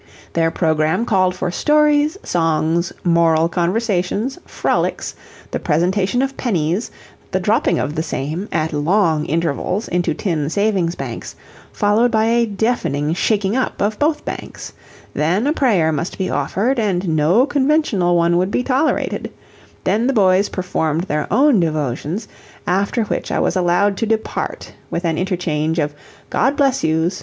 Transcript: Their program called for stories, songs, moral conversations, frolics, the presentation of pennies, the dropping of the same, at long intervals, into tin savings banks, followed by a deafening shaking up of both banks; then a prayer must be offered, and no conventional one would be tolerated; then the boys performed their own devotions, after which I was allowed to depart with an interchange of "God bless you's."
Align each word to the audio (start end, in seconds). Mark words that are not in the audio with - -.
Their 0.33 0.49
program 0.49 1.05
called 1.05 1.35
for 1.35 1.51
stories, 1.51 2.17
songs, 2.23 2.91
moral 3.03 3.47
conversations, 3.47 4.39
frolics, 4.47 5.13
the 5.51 5.59
presentation 5.59 6.23
of 6.23 6.35
pennies, 6.37 6.89
the 7.29 7.39
dropping 7.39 7.77
of 7.77 7.93
the 7.93 8.01
same, 8.01 8.49
at 8.51 8.73
long 8.73 9.27
intervals, 9.27 9.87
into 9.87 10.15
tin 10.15 10.49
savings 10.49 10.95
banks, 10.95 11.35
followed 11.71 12.09
by 12.09 12.25
a 12.25 12.47
deafening 12.47 13.13
shaking 13.13 13.55
up 13.55 13.79
of 13.79 13.99
both 13.99 14.25
banks; 14.25 14.73
then 15.13 15.45
a 15.45 15.53
prayer 15.53 15.91
must 15.91 16.17
be 16.17 16.31
offered, 16.31 16.79
and 16.79 17.07
no 17.09 17.45
conventional 17.45 18.15
one 18.15 18.37
would 18.37 18.49
be 18.49 18.63
tolerated; 18.63 19.31
then 19.83 20.07
the 20.07 20.13
boys 20.13 20.49
performed 20.49 21.03
their 21.03 21.31
own 21.31 21.59
devotions, 21.59 22.27
after 22.65 23.03
which 23.03 23.31
I 23.31 23.37
was 23.37 23.55
allowed 23.55 23.97
to 23.97 24.07
depart 24.07 24.73
with 24.89 25.05
an 25.05 25.19
interchange 25.19 25.77
of 25.77 25.93
"God 26.31 26.57
bless 26.57 26.83
you's." 26.83 27.19